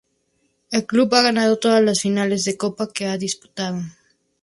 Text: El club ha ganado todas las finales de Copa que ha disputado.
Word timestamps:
El 0.71 0.87
club 0.87 1.13
ha 1.13 1.21
ganado 1.21 1.59
todas 1.59 1.79
las 1.83 2.01
finales 2.01 2.43
de 2.43 2.57
Copa 2.57 2.91
que 2.91 3.05
ha 3.05 3.19
disputado. 3.19 3.83